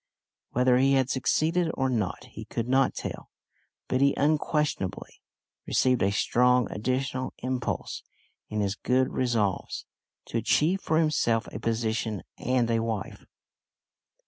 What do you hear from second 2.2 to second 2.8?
he could